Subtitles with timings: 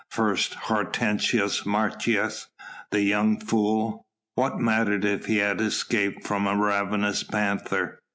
[0.09, 2.47] First Hortensius Martius,
[2.89, 4.07] that young fool!
[4.33, 7.99] What mattered if he had escaped from a ravenous panther?